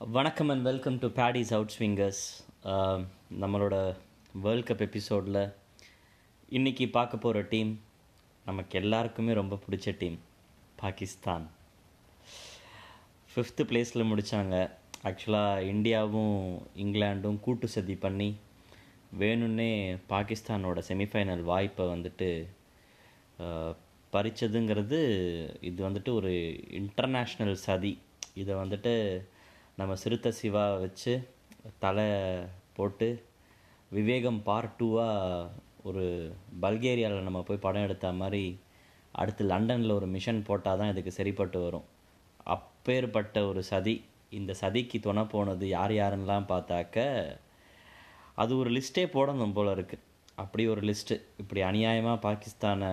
[0.00, 2.20] வணக்கம் and welcome to Paddy's out swingers
[3.40, 3.96] நம்மளோட
[4.42, 5.38] world cup எபிசோடில்
[6.50, 7.80] இன்றைக்கி பார்க்க போகிற டீம்
[8.44, 10.18] நமக்கு எல்லாருக்குமே ரொம்ப பிடிச்ச டீம்
[10.76, 11.50] பாகிஸ்தான்.
[13.30, 14.70] ஃபிஃப்த்து பிளேஸில் முடித்தாங்க
[15.04, 16.36] ஆக்சுவலாக இந்தியாவும்
[16.76, 18.36] இங்கிலாண்டும் கூட்டு சதி பண்ணி
[19.18, 22.30] வேணும்னே பாகிஸ்தானோட செமிஃபைனல் வாய்ப்பை வந்துட்டு
[23.40, 23.74] பறித்ததுங்கிறது
[24.12, 25.00] பறிச்சதுங்கிறது
[25.60, 26.32] இது வந்துட்டு ஒரு
[26.82, 27.92] இன்டர்நேஷ்னல் சதி.
[28.34, 28.94] இதை வந்துட்டு
[29.78, 31.12] நம்ம சிறுத்தை சிவா வச்சு
[31.82, 32.06] தலை
[32.76, 33.08] போட்டு
[33.90, 35.50] விவேகம் பார்ட் டூவாக
[35.88, 36.04] ஒரு
[36.62, 38.42] பல்கேரியாவில் நம்ம போய் படம் எடுத்த மாதிரி
[39.14, 41.86] அடுத்து லண்டனில் ஒரு மிஷன் போட்டால் தான் இதுக்கு சரிப்பட்டு வரும்.
[42.54, 43.94] அப்பேற்பட்ட ஒரு சதி.
[44.38, 46.96] இந்த சதிக்கு துணை போனது யார் யாருன்னெலாம் பார்த்தாக்க
[48.42, 50.04] அது ஒரு லிஸ்ட்டே போடணும் போல் இருக்குது
[50.42, 51.16] அப்படி ஒரு லிஸ்ட்டு.
[51.42, 52.90] இப்படி அநியாயமாக பாகிஸ்தானை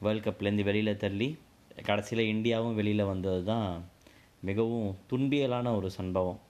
[0.00, 1.28] வேர்ல்ட் கப்லேருந்து வெளியில் தள்ளி
[1.88, 3.68] கடைசியில் இந்தியாவும் வெளியில் வந்தது தான்
[4.48, 6.40] மிகவும் துன்பியலான ஒரு சம்பவம்.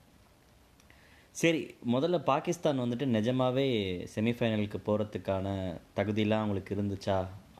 [1.41, 1.61] சரி
[1.93, 3.67] முதல்ல பாகிஸ்தான் வந்துட்டு நிஜமாவே
[4.13, 5.47] செமிஃபைனலுக்கு போகிறதுக்கான
[5.97, 7.17] தகுதியெலாம் அவங்களுக்கு இருந்துச்சா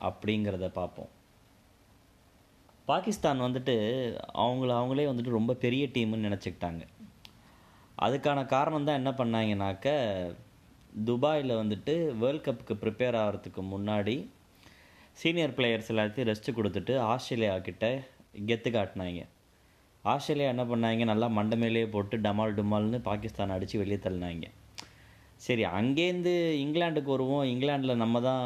[0.10, 1.12] அப்படிங்கிறத பார்ப்போம்.
[2.92, 3.76] பாகிஸ்தான் வந்துட்டு
[4.44, 6.84] அவங்கள அவங்களே வந்துட்டு ரொம்ப பெரிய டீம்னு நினச்சிக்கிட்டாங்க.
[8.06, 9.94] அதுக்கான காரணம் தான் என்ன பண்ணாங்கனாக்க
[11.10, 14.16] துபாயில் வந்துட்டு வேர்ல்ட் கப்புக்கு ப்ரிப்பேர் ஆகிறதுக்கு முன்னாடி
[15.22, 17.86] சீனியர் பிளேயர்ஸ் எல்லாத்தையும் ரெஸ்ட் கொடுத்துட்டு ஆஸ்திரேலியா கிட்ட
[18.50, 19.22] கெத்து காட்டினாங்க.
[20.12, 21.04] ஆஸ்திரேலியா என்ன பண்ணாங்க?
[21.12, 24.48] நல்லா மண்டை மேலேயே போட்டு டமால் டுமால்னு பாகிஸ்தான் அடித்து வெளியே தள்ளினாங்க.
[25.46, 27.46] சரி அங்கேருந்து இங்கிலாந்துக்கு வருவோம்.
[27.54, 28.44] இங்கிலாண்டில் நம்ம தான்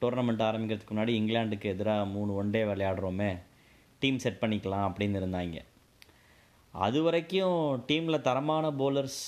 [0.00, 3.30] டோர்னமெண்ட் ஆரம்பிக்கிறதுக்கு முன்னாடி இங்கிலாண்டுக்கு எதிராக மூணு ஒன் டே விளையாடுறோமே.
[4.02, 5.58] டீம் செட் பண்ணிக்கலாம் அப்படின்னு இருந்தாங்க.
[6.86, 9.20] அது வரைக்கும் டீமில் தரமான போலர்ஸ்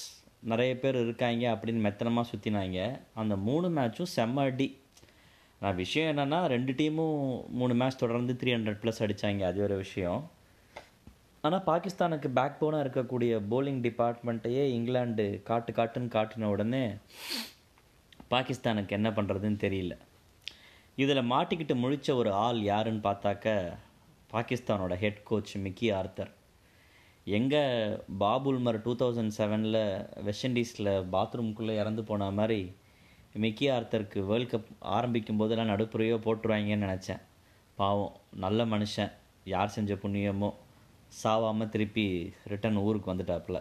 [0.51, 2.81] நிறைய பேர் இருக்காங்க அப்படின்னு மெத்தனமாக சுற்றினாங்க
[3.21, 4.69] அந்த மூணு மேட்சும் செம்ம அடி.
[5.63, 7.23] நான் விஷயம் என்னென்னா ரெண்டு டீமும்
[7.61, 10.21] மூணு மேட்ச் தொடர்ந்து த்ரீ ஹண்ட்ரட் ப்ளஸ் அடித்தாங்க அது ஒரு விஷயம்.
[11.49, 16.83] ஆனால் பாகிஸ்தானுக்கு பேக் போனாக இருக்கக்கூடிய போலிங் டிபார்ட்மெண்ட்டையே இங்கிலாந்து காட்டு காட்டுன்னு காட்டின உடனே
[18.33, 19.95] பாகிஸ்தானுக்கு என்ன பண்ணுறதுன்னு தெரியல.
[21.03, 23.55] இதில் மாட்டிக்கிட்டு முழிச்ச ஒரு ஆள் யாருன்னு பார்த்தாக்க
[24.33, 26.33] பாகிஸ்தானோட ஹெட் கோச் மிக்கி ஆர்த்தர்
[27.39, 27.63] எங்கே
[28.25, 29.83] பாபுல்மர் டூ தௌசண்ட் செவனில்
[30.27, 32.61] வெஸ்ட் இண்டீஸில் பாத்ரூம்குள்ளே இறந்து போன மாதிரி
[33.45, 37.23] மிக்கி ஆர்த்தருக்கு வேர்ல்ட் கப் ஆரம்பிக்கும் போதெல்லாம் நடுப்புறையோ போட்டுருவாங்கன்னு நினச்சேன்.
[37.77, 39.13] பாவம் நல்ல மனுஷன்.
[39.55, 40.51] யார் செஞ்ச புண்ணியமோ
[41.23, 42.07] சாவாமல் திருப்பி
[42.53, 43.59] ரிட்டன் ஊருக்கு வந்துட்டாப்புல.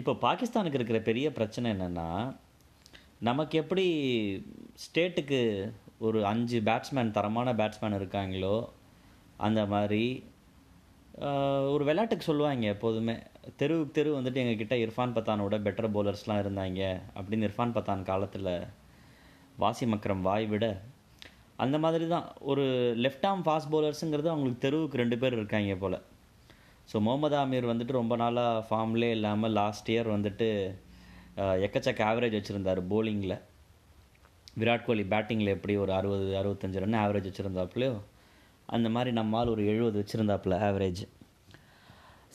[0.00, 2.08] இப்போ பாகிஸ்தானுக்கு இருக்கிற பெரிய பிரச்சனை என்னென்னா
[3.28, 3.86] நமக்கு எப்படி
[4.84, 5.40] ஸ்டேட்டுக்கு
[6.06, 8.56] ஒரு அஞ்சு பேட்ஸ்மேன் தரமான பேட்ஸ்மேன் இருக்காங்களோ
[9.46, 10.04] அந்த மாதிரி
[11.72, 13.14] ஒரு விளையாட்டுக்கு சொல்லுவாங்க எப்போதுமே.
[13.60, 16.82] தெருவுக்கு தெரு வந்துட்டு எங்ககிட்ட இர்ஃபான் பத்தானோட பெட்டர் பவுலர்ஸ்லாம் இருந்தாங்க
[17.16, 18.50] அப்படின்னு இர்ஃபான் பத்தான் காலத்தில்
[19.56, 20.66] வாசி மக்ரம் வாய் விட
[21.62, 22.26] அந்த மாதிரி தான்.
[22.50, 22.64] ஒரு
[23.04, 25.98] லெஃப்ட் ஆர்ம் ஃபாஸ்ட் பவுலர்ஸுங்கிறது அவங்களுக்கு தெருவுக்கு ரெண்டு பேர் இருக்காங்க போல்.
[26.90, 30.48] ஸோ முகமது ஆமீர் வந்துட்டு ரொம்ப நாளாக ஃபார்ம்லே இல்லாமல் லாஸ்ட் இயர் வந்துட்டு
[31.66, 33.36] எக்கச்சக்க ஆவரேஜ் வச்சுருந்தார் போலிங்கில்
[34.60, 37.94] விராட் கோலி பேட்டிங்கில் எப்படி ஒரு அறுபது அறுபத்தஞ்சு ரன் ஆவரேஜ் வச்சுருந்தாப்புலையோ
[38.76, 41.02] அந்த மாதிரி நம்மால் ஒரு எழுபது வச்சுருந்தாப்புல ஆவரேஜ்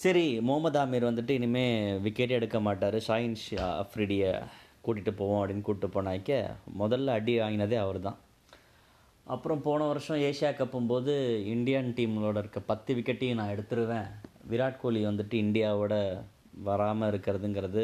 [0.03, 2.97] சரி முகமது ஆமீர் வந்துட்டு இனிமேல் விக்கெட்டே எடுக்க மாட்டார்.
[3.07, 4.31] ஷாயின் ஷா அஃப்ரிடியை
[4.85, 6.41] கூட்டிகிட்டு போவோம் அப்படின்னு கூப்பிட்டு போனாக்க
[6.81, 8.19] முதல்ல அடி வாங்கினதே அவர் தான்
[9.33, 11.13] அப்புறம் போன வருஷம் ஏஷியா கப்பும் போது
[11.53, 14.07] இந்தியன் டீம்களோட இருக்க பத்து விக்கெட்டையும் நான் எடுத்துருவேன்.
[14.51, 15.93] விராட் கோலி வந்துட்டு இந்தியாவோட
[16.69, 17.83] வராமல் இருக்கிறதுங்கிறது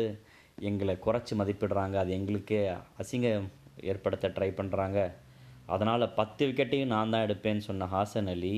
[0.70, 1.96] எங்களை குறைச்சி மதிப்பிடுறாங்க.
[2.04, 2.62] அது எங்களுக்கே
[3.04, 3.46] அசிங்கம்
[3.92, 5.00] ஏற்படுத்த ட்ரை பண்ணுறாங்க
[5.76, 8.56] அதனால் பத்து விக்கெட்டையும் நான் தான் எடுப்பேன்னு சொன்ன ஹாசன் அலி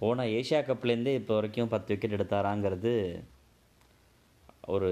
[0.00, 2.92] போன ஏஷியா கப்லேருந்தே இப்போ வரைக்கும் பத்து விக்கெட் எடுத்தாராங்கிறது
[4.74, 4.90] ஒரு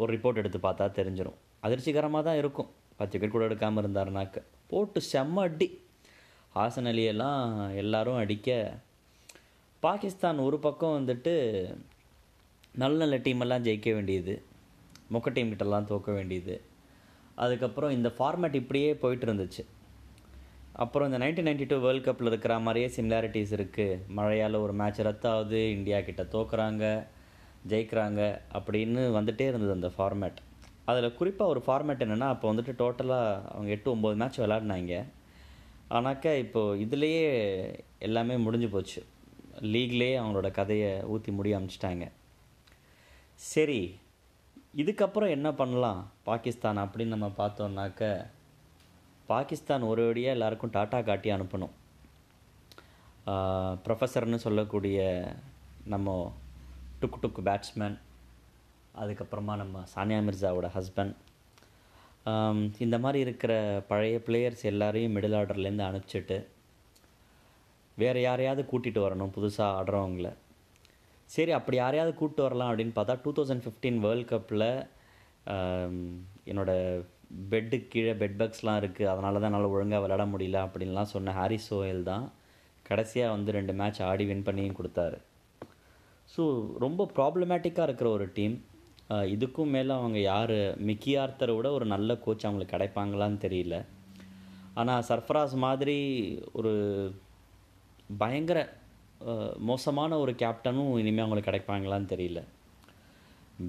[0.00, 2.70] ஒரு ரிப்போர்ட் எடுத்து பார்த்தா தெரிஞ்சிடும் அதிர்ச்சிகரமாக தான் இருக்கும்.
[2.98, 4.38] பத்து விக்கெட் கூட எடுக்காமல் இருந்தாருனாக்க.
[4.72, 5.68] போட்டு செம்ம அடி.
[6.54, 8.78] ஹாசன் அலியெல்லாம் எல்லாரும் அடிக்க
[9.80, 11.34] பாகிஸ்தான் ஒரு பக்கம் வந்துட்டு
[12.74, 14.34] நல்ல நல்ல டீமெல்லாம் ஜெயிக்க வேண்டியது
[15.12, 16.60] மொக்க டீம் கிட்டலாம் தோக்க வேண்டியது.
[17.34, 19.62] அதுக்கப்புறம் இந்த ஃபார்மேட் இப்படியே போயிட்டு இருந்துச்சு.
[20.72, 25.62] அப்புறம் இந்த நைன்டீன் நைன்டி டூ வேர்ல்ட் கப்பில் இருக்கிற மாதிரியே சிமிலாரிட்டிஸ் இருக்குது மழையால் ஒரு மேட்ச் ரத்தாகுது
[25.70, 26.84] இந்தியா கிட்ட தோக்குறாங்க
[27.68, 28.20] ஜெயிக்கிறாங்க
[28.58, 30.38] அப்படின்னு வந்துகிட்டே இருந்தது அந்த ஃபார்மேட்
[30.84, 34.94] அதில் குறிப்பாக ஒரு ஃபார்மேட் என்னென்னா அப்போ வந்துட்டு டோட்டலாக அவங்க எட்டு ஒம்பது மேட்ச் விளாடினாங்க
[35.96, 37.24] ஆனாக்கா இப்போது இதுலேயே
[38.06, 39.00] எல்லாமே முடிஞ்சு போச்சு.
[39.72, 42.04] லீக்லேயே அவங்களோட கதையை ஊற்றி முடிய அமைச்சிட்டாங்க.
[43.50, 43.80] சரி
[44.82, 46.00] இதுக்கப்புறம் என்ன பண்ணலாம்?
[46.28, 48.10] பாகிஸ்தான் அப்படின்னு நம்ம பார்த்தோம்னாக்க
[49.32, 51.74] பாகிஸ்தான் ஒரு வழியாக எல்லாருக்கும் டாட்டா காட்டி அனுப்பணும்.
[53.84, 55.00] ப்ரொஃபஸர்னு சொல்லக்கூடிய
[55.92, 56.14] நம்ம
[57.00, 57.96] டுக்கு டுக்கு பேட்ஸ்மேன்
[59.02, 61.14] அதுக்கப்புறமா நம்ம சானியா மிர்சாவோட ஹஸ்பண்ட்
[62.84, 63.52] இந்த மாதிரி இருக்கிற
[63.90, 66.38] பழைய பிளேயர்ஸ் எல்லாரையும் மிடில் ஆர்டர்லேருந்து அனுப்பிச்சிட்டு
[67.96, 70.28] வேறு யாரையாவது கூட்டிகிட்டு வரணும் புதுசாக ஆடுறவங்கள.
[71.30, 74.68] சரி அப்படி யாரையாவது கூப்பிட்டு வரலாம் அப்படின்னு பார்த்தா டூ தௌசண்ட் ஃபிஃப்டீன் வேர்ல்ட் கப்பில்
[76.50, 77.02] என்னோடய
[77.52, 82.02] பெட்டுக்கு கீழே பெட் பக்ஸ்லாம் இருக்குது அதனால தான் என்னால் ஒழுங்காக விளையாட முடியல அப்படின்லாம் சொன்ன ஹாரி சோயல்
[82.10, 82.24] தான்
[82.88, 85.18] கடைசியாக வந்து ரெண்டு மேட்ச் ஆடி வின் பண்ணியும் கொடுத்தாரு.
[86.34, 86.42] ஸோ
[86.84, 88.56] ரொம்ப ப்ராப்ளமேட்டிக்காக இருக்கிற ஒரு டீம்
[89.34, 90.58] இதுக்கும் மேலே அவங்க யார்?
[90.88, 93.76] மிக்கி ஆர்த்தரை விட ஒரு நல்ல கோச் அவங்களுக்கு கிடைப்பாங்களான்னு தெரியல.
[94.74, 95.96] ஆனால் சர்ஃபராஸ் மாதிரி
[96.52, 96.72] ஒரு
[98.22, 98.58] பயங்கர
[99.70, 102.40] மோசமான ஒரு கேப்டனும் இனிமேல் அவங்களுக்கு கிடைப்பாங்களான்னு தெரியல.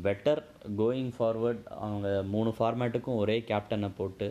[0.03, 0.41] பெட்டர்
[0.77, 4.27] கோயிங் ஃபார்வர்ட் அவங்க மூணு ஃபார்மேட்டுக்கும் ஒரே கேப்டனை போட்டு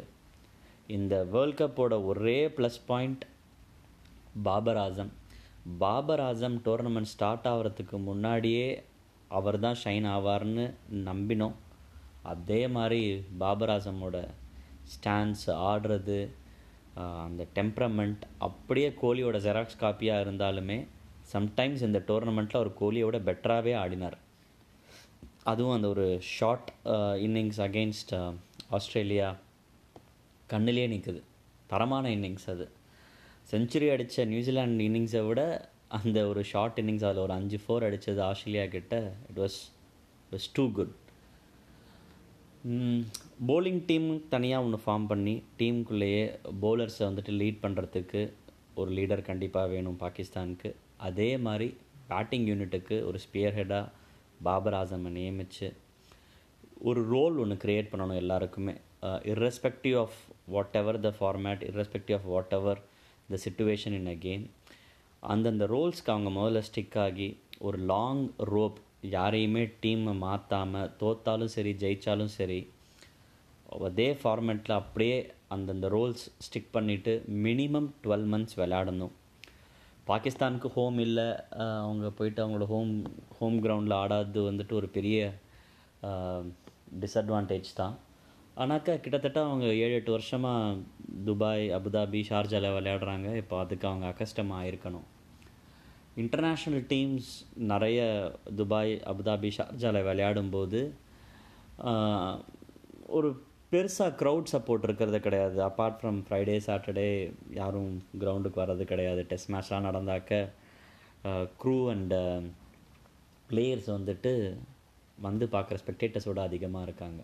[0.96, 3.24] இந்த வேர்ல்ட் கப்போட ஒரே plus point
[4.42, 5.12] Babar Azam.
[5.82, 8.66] Babar Azam tournament start ஆகிறதுக்கு முன்னாடியே
[9.38, 10.64] அவர் தான் ஷைன் ஆவார்னு
[11.08, 11.56] நம்பினோம்.
[12.32, 13.02] அதே மாதிரி
[13.42, 14.16] பாபர் ஆசமோட
[14.92, 16.18] ஸ்டான்ஸ் ஆடுறது
[17.26, 20.78] அந்த டெம்ப்ரமெண்ட் அப்படியே கோலியோட ஜெராக்ஸ் காப்பியாக இருந்தாலுமே
[21.32, 24.16] சம்டைம்ஸ் இந்த டோர்னமெண்ட்டில் அவர் கோலியோட பெட்டராகவே ஆடினார்.
[25.50, 26.06] அதுவும் அந்த ஒரு
[26.36, 26.70] ஷார்ட்
[27.26, 28.14] இன்னிங்ஸ் அகெயின்ஸ்ட்
[28.76, 29.28] ஆஸ்திரேலியா
[30.52, 31.20] கண்ணிலே நிற்குது
[31.70, 32.66] தரமான இன்னிங்ஸ் அது.
[33.50, 35.42] செஞ்சுரி அடித்த நியூசிலாண்ட் இன்னிங்ஸை விட
[35.96, 38.96] அந்த ஒரு ஷார்ட் இன்னிங்ஸ் அதில் ஒரு அஞ்சு ஃபோர் அடித்தது ஆஸ்திரேலியா கிட்ட
[39.30, 39.58] it was
[40.32, 40.92] was too good
[43.48, 46.24] bowling team தனியாக ஒன்று ஃபார்ம் பண்ணி டீமுக்குள்ளேயே
[46.62, 48.22] பவுலர்ஸை வந்துட்டு லீட் பண்ணுறதுக்கு
[48.80, 50.70] ஒரு லீடர் கண்டிப்பாக வேணும் பாகிஸ்தானுக்கு.
[51.08, 51.68] அதே மாதிரி
[52.10, 53.86] பேட்டிங் யூனிட்டுக்கு ஒரு ஸ்பியர் ஹெடாக
[54.42, 55.68] பாபர் ஆசமை நியமித்து
[56.88, 58.74] ஒரு ரோல் ஒன்று க்ரியேட் பண்ணணும் எல்லாருக்குமே.
[59.32, 60.18] Irrespective of
[60.80, 62.28] whatever the format irrespective of
[62.58, 62.80] whatever
[63.28, 64.44] the situation in a game
[65.20, 67.28] அந்தந்த ரோல்ஸ்க்கு அவங்க முதல்ல ஸ்டிக் ஆகி
[67.58, 68.22] ஒரு லாங்
[68.52, 68.78] ரோப்
[69.14, 72.60] யாரையுமே டீமை மாற்றாமல் தோத்தாலும் சரி ஜெயித்தாலும் சரி
[73.88, 75.18] அதே ஃபார்மேட்டில் அப்படியே
[75.48, 77.12] அந்தந்த ரோல்ஸ் ஸ்டிக் பண்ணிவிட்டு
[77.46, 79.14] மினிமம் டுவெல் மந்த்ஸ் விளையாடணும்.
[80.06, 81.26] பாகிஸ்தானுக்கு ஹோம் இல்லை
[81.84, 82.92] அவங்க போயிட்டு அவங்களோட ஹோம்
[83.38, 85.18] ஹோம் கிரவுண்டில் ஆடாதது வந்துட்டு ஒரு பெரிய
[87.02, 87.96] டிஸ்அட்வான்டேஜ் தான்.
[88.62, 90.80] ஆனாக்கா கிட்டத்தட்ட அவங்க ஏழு எட்டு வருஷமாக
[91.28, 93.28] துபாய் அபுதாபி ஷார்ஜாவில் விளையாடுறாங்க.
[93.42, 95.06] இப்போ அதுக்கு அவங்க அகஸ்டமாக இருக்கணும்
[96.22, 97.30] இன்டர்நேஷ்னல் டீம்ஸ்
[97.72, 98.00] நிறைய
[98.60, 100.80] துபாய் அபுதாபி ஷார்ஜாவில் விளையாடும்போது
[103.18, 103.30] ஒரு
[103.72, 105.56] பெருசாக க்ரௌட் சப்போர்ட் இருக்கிறது கிடையாது.
[105.70, 107.08] அப்பார்ட் ஃப்ரம் ஃப்ரைடே சாட்டர்டே
[107.60, 107.92] யாரும்
[108.22, 109.22] கிரவுண்டுக்கு வர்றது கிடையாது.
[109.32, 110.40] டெஸ்ட் மேட்ச்லாம் நடந்தாக்க
[111.62, 112.16] க்ரூ அண்ட்
[113.50, 114.32] பிளேயர்ஸ் வந்துட்டு
[115.28, 117.20] வந்து பார்க்குற ஸ்பெக்டேட்டர்ஸோடு அதிகமாக இருக்காங்க.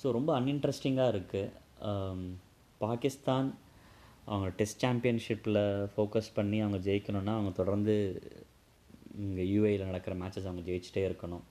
[0.00, 2.30] ஸோ ரொம்ப அன்இன்ட்ரெஸ்டிங்காக இருக்குது
[2.78, 3.54] பாகிஸ்தான்
[4.24, 5.62] அவங்க டெஸ்ட் சாம்பியன்ஷிப்பில்
[5.96, 8.22] ஃபோக்கஸ் பண்ணி அவங்க ஜெயிக்கணும்னா அவங்க தொடர்ந்து
[9.18, 11.44] இங்கே யூஏயில் நடக்கிற மேட்சஸ் அவங்க ஜெயிச்சிட்டே இருக்கணும்.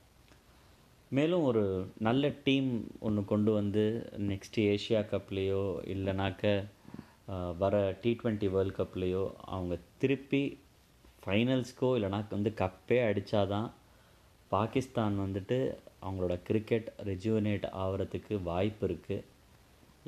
[1.09, 1.63] மேலும் ஒரு
[1.97, 6.63] நல்ல டீம் ஒன்று கொண்டு வந்து நெக்ஸ்ட்டு ஏஷியா கப்லேயோ இல்லைனாக்க
[7.57, 10.59] வர டி ட்வெண்ட்டி வேர்ல்ட் கப்லேயோ அவங்க திருப்பி
[11.25, 13.71] ஃபைனல்ஸ்க்கோ இல்லைனா வந்து கப்பே அடித்தாதான்
[14.49, 15.57] பாகிஸ்தான் வந்துட்டு
[16.03, 19.25] அவங்களோட கிரிக்கெட் ரெஜுவனேட் ஆகிறதுக்கு வாய்ப்பு இருக்குது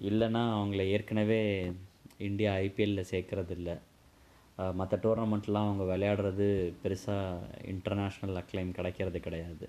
[0.10, 1.42] இல்லைன்னா அவங்கள ஏற்கனவே
[2.28, 3.72] இந்தியா ஐபிஎல்லில் சேர்க்கறதில்ல.
[4.80, 6.48] மற்ற டோர்னமெண்ட்லாம் அவங்க விளையாடுறது
[6.82, 9.66] பெருசாக இன்டர்நேஷ்னல் அக்ளைம் கிடைக்கிறது கிடையாது.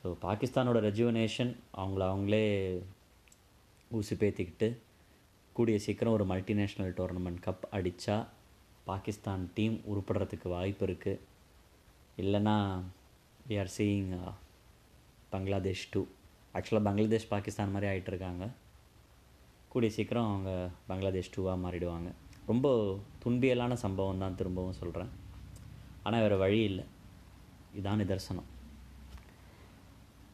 [0.00, 2.44] ஸோ பாகிஸ்தானோட ரெஜுவனேஷன் அவங்கள அவங்களே
[3.90, 4.68] ஊசி பேத்திக்கிட்டு
[5.56, 8.16] கூடிய சீக்கிரம் ஒரு மல்டிநேஷ்னல் டோர்னமெண்ட் கப் அடித்தா
[8.90, 11.20] பாகிஸ்தான் டீம் உருப்படுறதுக்கு வாய்ப்பு இருக்குது
[12.22, 12.56] இல்லைன்னா
[13.48, 14.12] we are seeing
[15.32, 16.00] Bangladesh too.
[16.54, 18.44] ஆக்சுவலாக பங்களாதேஷ் பாகிஸ்தான் மாதிரி ஆயிட்டு இருக்காங்க
[19.72, 20.52] கூடிய சீக்கிரம் அவங்க
[20.88, 22.08] பங்களாதேஷ் டூவாக மாறிடுவாங்க.
[22.50, 22.68] ரொம்ப
[23.24, 25.12] துன்பியலான சம்பவம் தான் திரும்பவும் சொல்கிறேன்
[26.02, 26.84] ஆனால் வேறு வழி இல்லை.
[27.78, 28.48] இதான் நிதர்சனம்.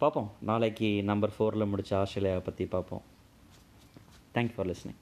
[0.02, 0.30] பார்ப்போம்.
[0.50, 3.04] நாளைக்கு நம்பர் ஃபோரில் முடித்த ஆஸ்திரேலியாவை பற்றி பார்ப்போம்.
[4.36, 5.00] Thank you for listening